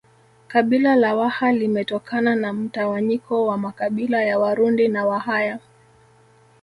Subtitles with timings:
[0.47, 5.59] Kabila la Waha limetokana na mtawanyiko wa makabila ya Warundi na Wahaya